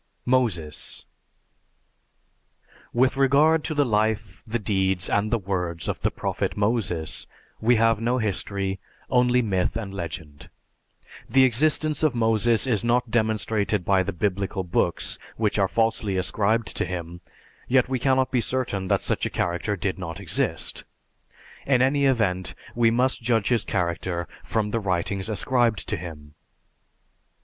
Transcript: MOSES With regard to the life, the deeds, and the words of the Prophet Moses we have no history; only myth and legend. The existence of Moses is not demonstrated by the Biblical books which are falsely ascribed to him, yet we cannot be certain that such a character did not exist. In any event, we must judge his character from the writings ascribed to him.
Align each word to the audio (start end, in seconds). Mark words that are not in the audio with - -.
MOSES 0.25 1.05
With 2.91 3.15
regard 3.17 3.63
to 3.65 3.75
the 3.75 3.85
life, 3.85 4.41
the 4.47 4.57
deeds, 4.57 5.07
and 5.07 5.29
the 5.29 5.37
words 5.37 5.87
of 5.87 5.99
the 6.01 6.09
Prophet 6.09 6.57
Moses 6.57 7.27
we 7.59 7.75
have 7.75 8.01
no 8.01 8.17
history; 8.17 8.79
only 9.11 9.43
myth 9.43 9.75
and 9.77 9.93
legend. 9.93 10.49
The 11.29 11.43
existence 11.43 12.01
of 12.01 12.15
Moses 12.15 12.65
is 12.65 12.83
not 12.83 13.11
demonstrated 13.11 13.85
by 13.85 14.01
the 14.01 14.11
Biblical 14.11 14.63
books 14.63 15.19
which 15.37 15.59
are 15.59 15.67
falsely 15.67 16.17
ascribed 16.17 16.75
to 16.77 16.85
him, 16.87 17.21
yet 17.67 17.87
we 17.87 17.99
cannot 17.99 18.31
be 18.31 18.41
certain 18.41 18.87
that 18.87 19.03
such 19.03 19.27
a 19.27 19.29
character 19.29 19.75
did 19.75 19.99
not 19.99 20.19
exist. 20.19 20.83
In 21.67 21.83
any 21.83 22.07
event, 22.07 22.55
we 22.73 22.89
must 22.89 23.21
judge 23.21 23.49
his 23.49 23.63
character 23.63 24.27
from 24.43 24.71
the 24.71 24.79
writings 24.79 25.29
ascribed 25.29 25.87
to 25.89 25.95
him. 25.95 26.33